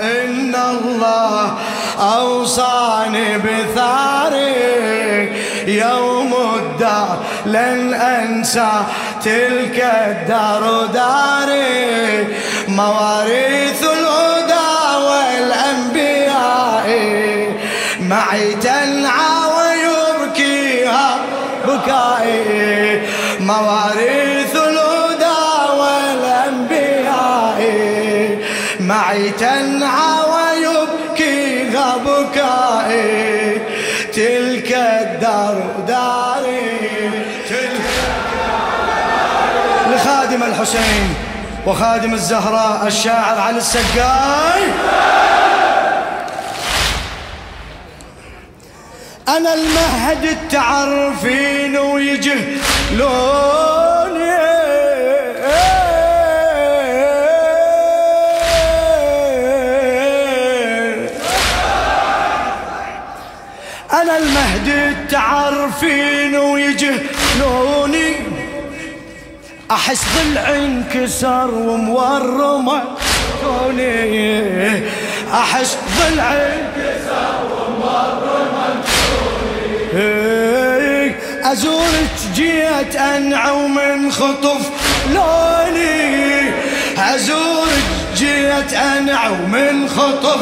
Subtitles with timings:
[0.00, 1.54] إن الله
[1.98, 4.56] أوصاني بثاري
[5.66, 8.72] يوم الدار لن أنسى
[9.24, 9.78] تلك
[10.08, 12.26] الدار داري.
[12.68, 14.70] مواريث الهدى
[15.06, 16.86] والأنبياء
[18.00, 21.08] معي تنعى ويبكيها
[21.66, 23.02] بكائي.
[23.40, 24.35] مواريث
[28.86, 33.60] معي تنعى ويبكيها بكائي
[34.12, 36.78] تلك الدار داري
[37.48, 37.80] تلك
[39.90, 41.14] لخادم الحسين
[41.66, 44.62] وخادم الزهراء الشاعر علي السقاي.
[49.28, 53.85] أنا المهد التعرفين ويجهلوني
[65.82, 68.14] التعرفين ويجهلوني.
[69.70, 72.82] أحس ضلع انكسر ومورمة.
[73.44, 74.82] كوني
[75.32, 78.82] أحس ضلع انكسر ومورمة
[79.92, 81.14] كوني
[81.52, 84.70] أزورك جيت أنعو من خطف
[85.14, 86.50] لوني
[86.98, 87.84] أزورك
[88.16, 90.40] جيت أنعو من خطف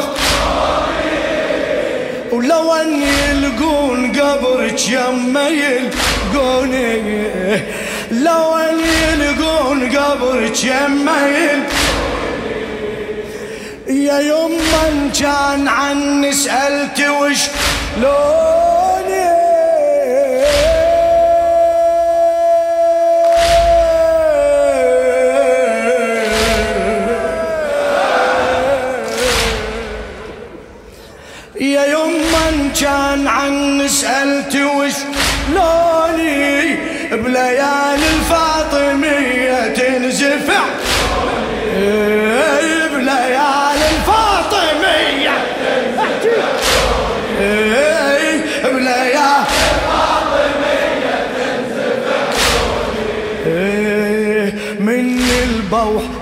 [2.35, 7.27] ولو ان يلقون قبرك يما يلقوني
[8.11, 11.27] لو ان يلقون قبرك يما
[13.87, 17.39] يا يما كان عني سألت وش
[18.01, 18.74] لوني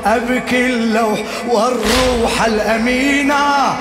[0.06, 3.76] أبكي اللوح والروح الأمينة.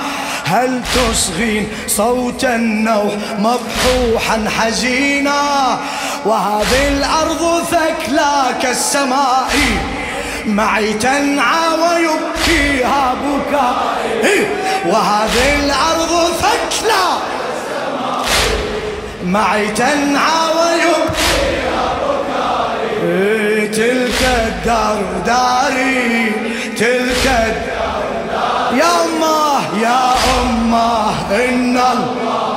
[0.45, 5.79] هل تصغين صوت النوح مبحوحا حزينا؟
[6.25, 9.49] وهذه الأرض ثكلى كالسماء.
[10.45, 14.47] معي تنعى ويبكيها بكائي.
[14.85, 17.05] وهذه الأرض ثكلى.
[19.25, 21.22] معي تنعى ويبكيها
[24.63, 26.31] الدار داري
[26.77, 27.55] داري
[28.73, 32.52] يا أمه يا أمه إن الله.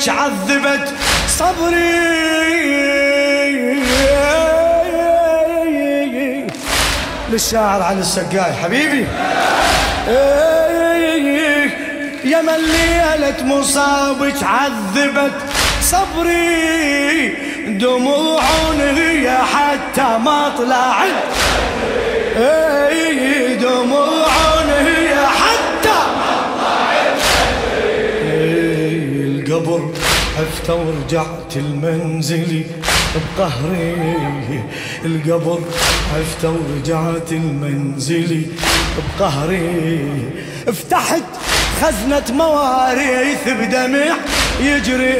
[0.00, 0.94] مصابك عذبت
[1.28, 2.20] صبري.
[7.30, 9.06] للشاعر علي السقاي حبيبي.
[12.24, 15.38] يا من ليلة مصابك عذبت
[15.82, 17.28] صبري.
[17.66, 18.42] دموع
[18.80, 21.24] هي حتى ما طلعت.
[22.36, 24.19] إيه، دموع
[30.40, 32.64] عفت ورجعت المنزلي
[33.14, 34.64] بقهري
[35.04, 35.60] القبر.
[36.16, 38.42] عفت ورجعت المنزلي
[38.96, 40.08] بقهري.
[40.66, 41.22] فتحت
[41.82, 44.16] خزنة مواريث بدمع
[44.60, 45.12] يجري.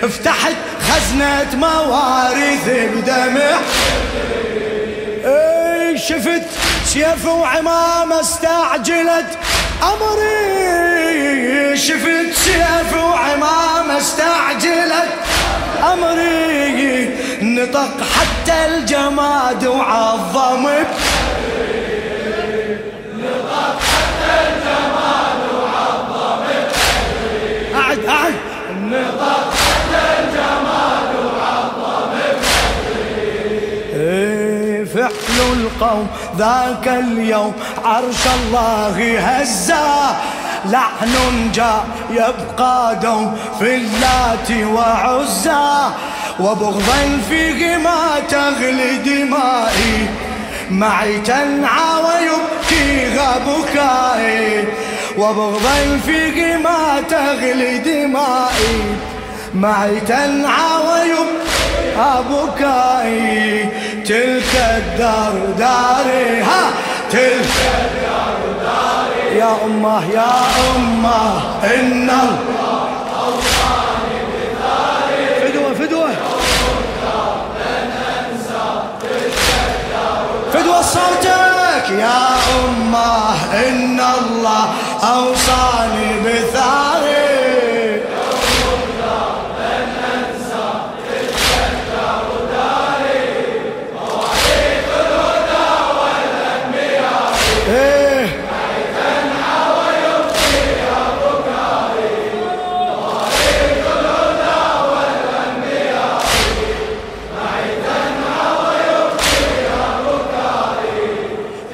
[0.00, 0.56] فتحت
[0.88, 3.58] خزنة مواريث بدمع.
[5.96, 6.42] شفت
[6.84, 9.38] سيف وعمامة استعجلت.
[9.82, 15.08] أمري شفت سيف وعمامة استعجلت.
[15.92, 17.10] أمري
[17.42, 20.68] نطق حتى الجماد وعظم
[34.98, 36.06] فعل القوم
[36.38, 37.52] ذاك اليوم
[37.84, 40.16] عرش الله هزا.
[40.64, 45.94] لعن جاء يبقى دوم في اللات وعزا.
[46.40, 50.08] وبغضا فيه ما تغلي دمائي.
[50.70, 54.64] معي تنعى ويبكيها بكائي
[55.18, 58.80] وبغضا فيه ما تغلي دمائي.
[59.54, 63.68] معي تنعى ويبكيها بكائي
[64.08, 66.70] تلك الدار داري ها
[67.10, 70.32] تلك الدار داري يا أمه يا
[70.76, 72.88] أمه إن الله
[73.20, 74.20] أوصاني
[80.52, 80.82] فدوة.
[80.82, 81.90] صوتك.
[81.98, 82.28] يا
[82.64, 83.34] أمه
[83.68, 84.68] إن الله
[85.02, 86.77] أوصاني بثاري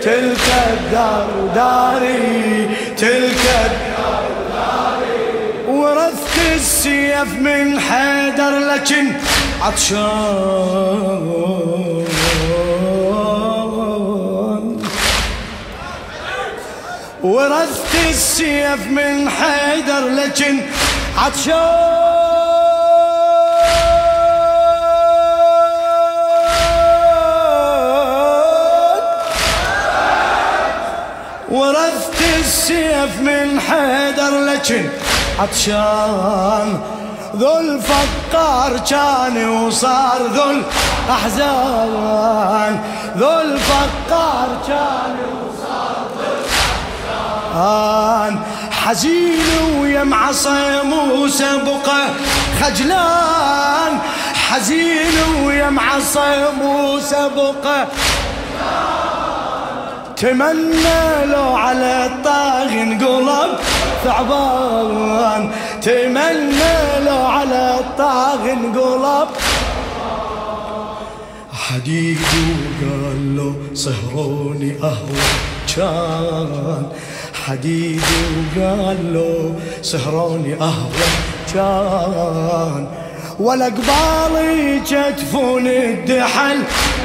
[0.05, 9.13] تلك الدار داري تلك الدار داري ورثت السيف من حيدر لكن
[9.63, 11.25] عطشان.
[17.23, 20.61] ورثت السيف من حيدر لكن
[21.19, 22.04] عطشان.
[31.55, 34.89] ورثت السيف من حيدر لكن
[35.39, 36.81] عطشان
[37.37, 40.51] ذو الفقار كان وصار ذو
[41.07, 42.81] الأحزان
[43.17, 46.25] ذو الفقار كان وصار ذو
[47.55, 48.39] الأحزان
[48.71, 52.01] حزين ويمع صيم وسبقة
[52.61, 53.99] خجلان.
[54.55, 57.87] حزين ويمع صيم وسبقة
[60.25, 63.51] تمنى لو على الطاغي انقلب
[64.05, 65.51] ثعبان.
[65.83, 66.77] تمنى
[67.07, 69.29] لو على الطاغي انقلب
[71.53, 72.19] حديد
[72.83, 75.27] وقال له صهروني أهوى
[75.77, 76.87] كان
[77.45, 78.03] حديد
[78.57, 81.09] وقال له سهروني أهوى
[81.55, 82.87] كان
[83.41, 86.63] ولا قبالي جتفون الدحل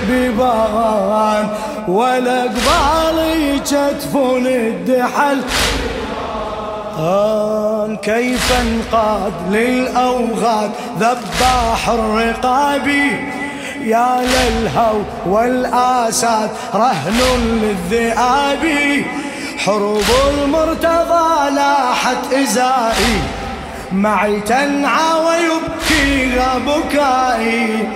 [0.09, 1.47] بيبان
[1.87, 5.41] ولا قبالي جتفون الدحل.
[6.99, 13.11] آن كيف انقاد للأوغاد؟ ذباح الرقابي
[13.83, 16.49] يا للهو والآساد.
[16.75, 17.19] رهن
[17.61, 18.65] للذئاب.
[19.57, 20.03] حروب
[20.33, 23.38] المرتضى لاحت إزائي.
[23.93, 27.89] معي تنعى ويبكيها بكائي.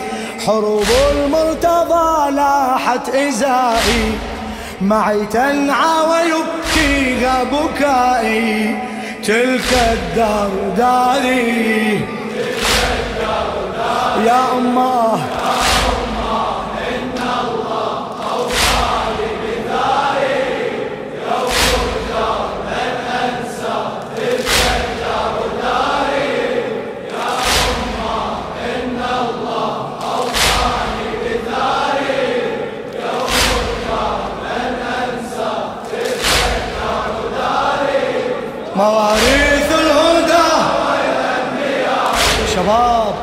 [0.45, 4.11] حروب المرتضى لاحت إزائي.
[4.81, 8.77] معي تنعى ويبكيها بكائي.
[9.23, 12.01] تلك الدار داري
[14.25, 15.19] يا أمه.
[38.83, 40.49] مواريث الهدى.
[42.55, 43.15] شباب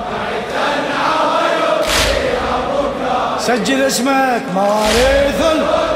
[3.38, 4.42] سجل اسمك.
[4.54, 5.90] مواريث الهدى.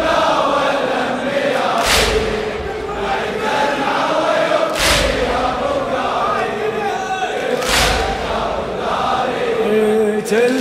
[10.30, 10.60] تل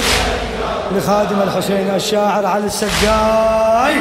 [0.91, 3.95] لخادم الحسين الشاعر علي السقاي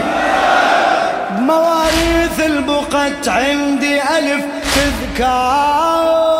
[1.30, 4.61] بمواريث البقت عندي ألف.
[4.74, 6.36] تذكار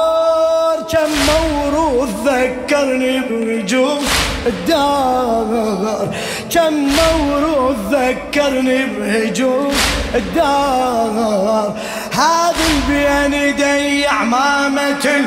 [0.91, 4.03] كم موروث ذكرني بهجوم
[4.47, 6.09] الدار.
[6.55, 9.73] كم موروث ذكرني بهجوم
[10.15, 11.75] الدار.
[12.13, 15.25] هذا البين دي عمامة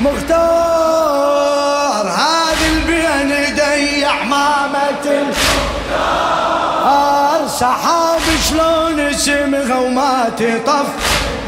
[0.00, 2.04] المختار.
[2.06, 5.66] هذا البين دي عمامة المختار.
[7.48, 10.86] سحاب شلون اسمها وما تطف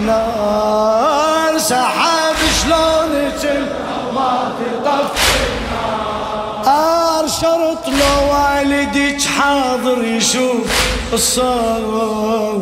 [0.06, 4.52] نار سحاب شلون اسمها وما
[4.84, 5.16] تطف.
[6.66, 10.66] نار شرط لو والدك الناظر يشوف
[11.12, 12.58] الصوت.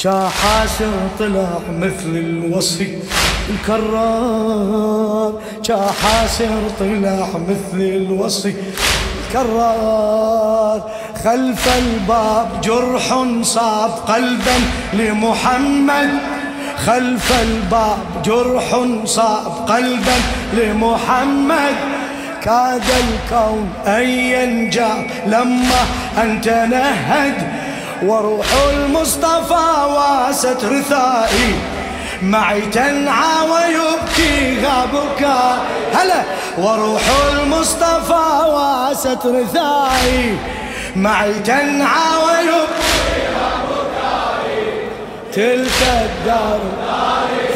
[0.00, 2.98] جا حاسر طلع مثل الوصي
[3.50, 5.32] الكرار.
[5.64, 8.54] جا حاسر طلع مثل الوصي
[9.26, 10.80] الكرار.
[11.24, 14.60] خلف الباب جرح صاب قلبا
[14.92, 16.10] لمحمد.
[16.86, 20.16] خلف الباب جرح صاب قلبا
[20.52, 21.74] لمحمد.
[22.42, 24.92] كاد الكون أن ينجى
[25.26, 25.86] لما
[26.18, 27.34] أن تنهد
[28.02, 31.54] وروح المصطفى واست رثائي.
[32.22, 35.26] معي تنعى ويبكي غابك.
[35.94, 36.22] هلا.
[36.58, 40.38] وروح المصطفى واست رثائي.
[40.96, 42.96] معي تنعى ويبكي
[45.32, 46.60] تلك الدار.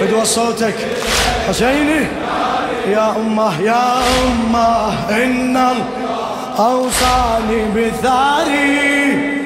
[0.01, 0.75] فدوى صوتك.
[1.49, 2.07] حسيني.
[2.91, 5.57] يا أمه يا أمه إن
[6.59, 9.40] أوصاني بثاري.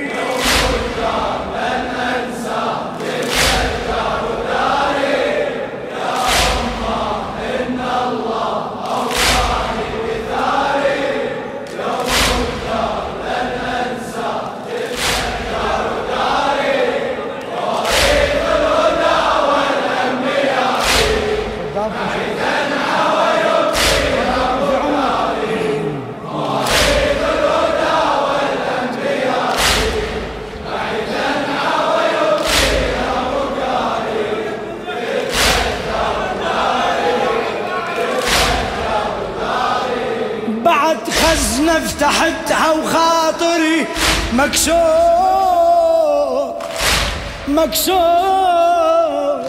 [44.35, 44.75] مكسور
[47.49, 49.43] مكسور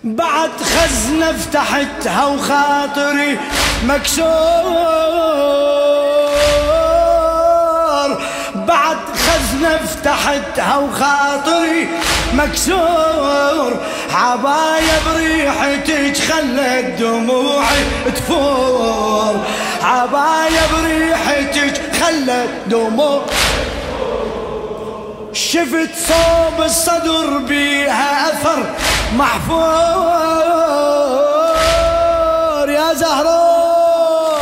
[0.03, 3.39] بعد خزنة فتحتها وخاطري
[3.85, 4.65] مكسور
[8.55, 11.87] بعد خزنة فتحتها وخاطري
[12.33, 13.73] مكسور
[14.13, 17.83] عباية بريحتك خلت دموعي
[18.15, 19.35] تفور.
[19.83, 23.21] عباية بريحتك خلت دموع
[25.33, 28.63] شفت صوب الصدر بيها أثر
[29.17, 29.65] محفور.
[32.69, 34.41] يا زهراء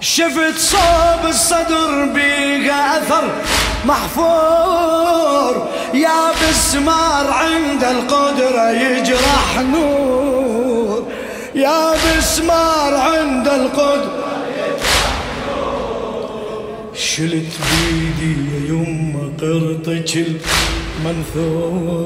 [0.00, 3.24] شفت صوب الصدر بيها أثر
[3.86, 11.06] محفور يا بسمار عند القدرة يجرح نور.
[11.54, 14.26] يا بسمار عند القدرة
[16.94, 20.12] شلت بيدي يا يما قرطك
[21.04, 21.96] المنثور.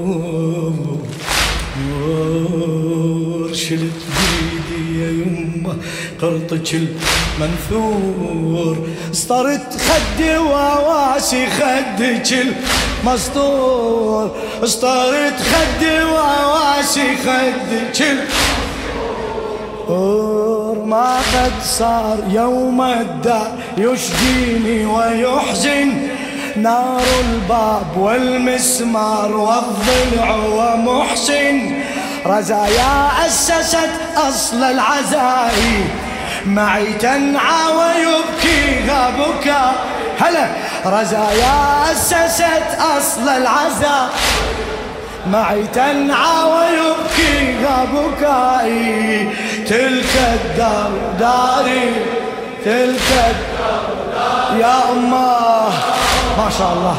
[3.53, 4.60] شلت بيدي
[5.01, 5.77] يا يما
[6.21, 8.77] قرطك المنثور.
[9.13, 12.47] صرت خدي وواسي خدك
[13.05, 18.01] المسطور صرت خدي وواسي خدك
[19.89, 25.93] المسطور ما قد صار يوم الدار يشجيني ويحزن.
[26.57, 31.73] نار الباب والمسمار والضلع ومحسن.
[32.27, 35.85] رزايا أسست أصل العزائي
[36.47, 38.81] معي تنعى ويبكي
[39.19, 39.73] بكى
[40.21, 40.47] هلا.
[40.87, 44.11] رزايا أسست أصل العزاء.
[45.27, 47.57] معي تنعى ويبكي
[47.93, 49.29] بكائي
[49.69, 51.95] تلك الدار داري.
[52.65, 55.69] تلك الدار يا أمه
[56.39, 56.97] ما شاء الله.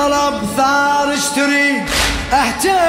[0.00, 1.84] بطلب ثار اشتري
[2.32, 2.80] احتاج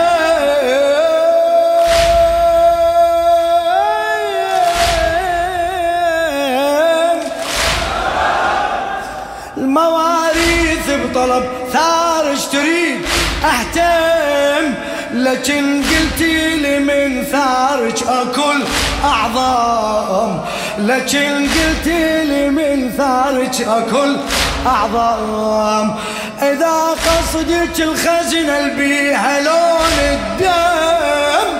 [9.57, 13.01] المواريث وطلب ثار تريد
[13.45, 14.73] اهتم
[15.13, 18.63] لكن قلتي لي من ثارك أكل
[19.03, 20.41] اعظام
[20.77, 24.17] لكن قلتي لي من ثارك أكل
[24.65, 25.95] اعظام
[26.41, 31.57] إذا قصدك الخزنه البيها لون الدم.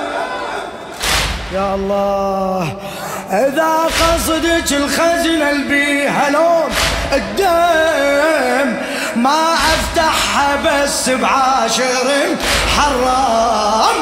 [1.53, 2.73] يا الله
[3.31, 6.69] إذا قصدك الخزنه البيها لون
[7.13, 8.77] الدم.
[9.15, 12.35] ما أفتحها بس بعاشر
[12.77, 13.95] حرام.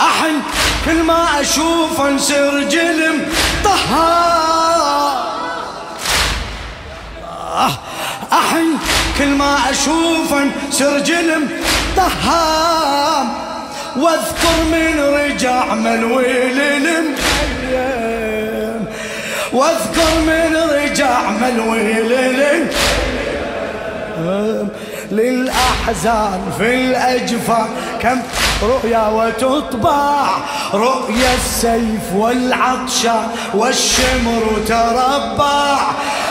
[0.00, 0.40] أحن
[0.84, 3.32] كل ما أشوف انسر جلم
[3.64, 5.30] طهار
[8.32, 8.66] أحن
[9.18, 11.48] كل ما اشوفه سرجلم
[11.96, 13.28] طهام
[13.96, 18.00] واذكر من رجع ملويل المخيم
[19.52, 22.10] واذكر من رجع ملويل
[25.10, 27.68] للأحزان في الأجفان
[28.02, 28.20] كم
[28.62, 30.26] رؤيا وتطبع
[30.74, 33.22] رؤيا السيف والعطشة
[33.54, 35.78] والشمر تربع.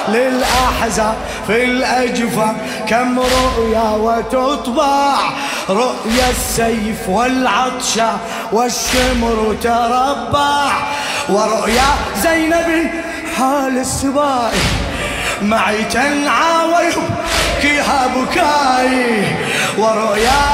[0.09, 1.13] للأحزان
[1.47, 2.57] في الأجفان
[2.89, 5.17] كم رؤيا وتطبع
[5.69, 8.17] رؤيا السيف والعطشة
[8.51, 10.71] والشمر تربع.
[11.29, 11.89] ورؤيا
[12.23, 12.91] زينب
[13.37, 14.51] حال السباي
[15.41, 19.25] معي تنعى ويبكيها بكاي.
[19.77, 20.48] ورؤيا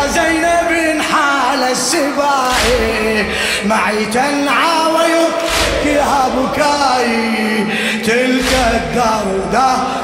[3.70, 7.66] معي تنعى ويبكيها بكاي
[8.04, 9.95] تلك الدار هلا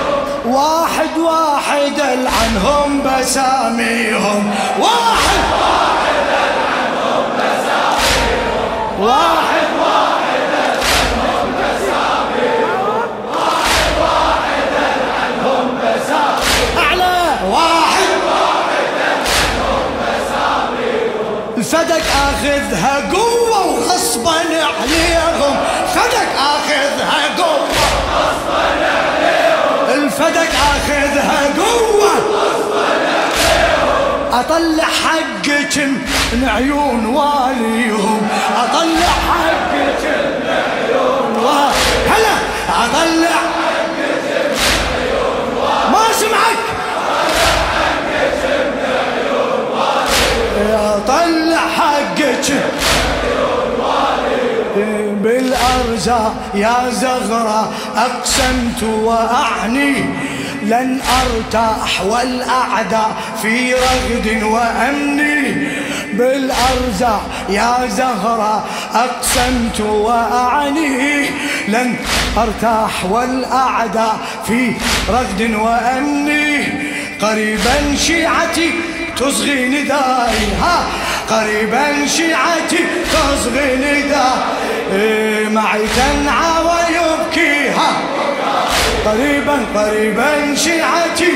[0.46, 4.54] واحد واحد العنهم بساميهم.
[4.80, 9.00] واحد واحد العنهم بساميهم.
[9.00, 17.18] واحد واحد العنهم بساميهم واحد واحد العنهم بساميهم أعلى
[17.50, 19.84] واحد واحد العنهم
[21.66, 25.56] الفدك آخذها قوة وغصبا عليهم.
[25.94, 27.68] فدك آخذها قوة
[28.14, 30.04] غصبا عليهم.
[30.04, 32.86] الفدك آخذها قوة غصبا
[33.22, 34.40] عليهم.
[34.40, 35.76] أطلع حقك
[36.32, 38.28] من عيون واليهم.
[38.56, 41.72] أطلع حقك من عيون واليهم.
[42.08, 42.36] هلا
[42.68, 43.55] أطلع
[55.96, 59.94] بالأرزاق يا زغرة أقسمت وأعني.
[60.62, 63.10] لن أرتاح والأعداء
[63.42, 65.68] في رغد وأمني
[66.12, 71.26] بالأرزاق يا زهرة أقسمت وأعني.
[71.68, 71.94] لن
[72.38, 74.72] أرتاح والأعداء في
[75.08, 76.64] رغد وأمني
[77.22, 78.70] قريبا شيعتي
[79.16, 80.84] تصغي نداي ها
[81.30, 84.06] قريبا شيعتي تصغي نداي
[84.92, 87.92] إيه، معي تنعى ويبكي ها
[89.06, 91.32] قريبا قريبا شيعتي.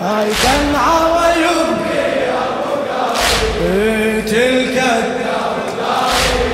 [0.00, 2.06] هاي تنعى ويبكي
[3.62, 4.82] إيه، تلك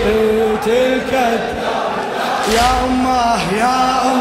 [0.06, 1.12] إيه، تلك
[2.54, 4.11] يا أمه يا امه